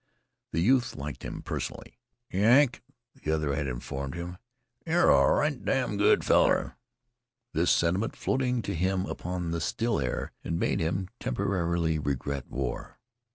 The 0.51 0.61
youth 0.61 0.95
liked 0.95 1.21
him 1.21 1.43
personally. 1.43 1.99
"Yank," 2.31 2.81
the 3.13 3.31
other 3.31 3.53
had 3.55 3.67
informed 3.67 4.15
him, 4.15 4.39
"yer 4.83 5.11
a 5.11 5.31
right 5.35 5.63
dum 5.63 5.95
good 5.97 6.23
feller." 6.25 6.75
This 7.53 7.69
sentiment, 7.69 8.15
floating 8.15 8.63
to 8.63 8.73
him 8.73 9.05
upon 9.05 9.51
the 9.51 9.61
still 9.61 9.99
air, 9.99 10.31
had 10.43 10.53
made 10.53 10.79
him 10.79 11.09
temporarily 11.19 11.99
regret 11.99 12.47
war. 12.49 12.97